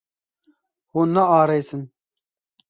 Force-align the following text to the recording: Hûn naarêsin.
Hûn 0.91 1.09
naarêsin. 1.13 1.83